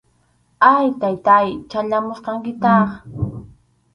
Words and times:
Ay, 0.73 0.87
Taytáy, 1.01 1.47
chayamusqankitaq 1.69 2.87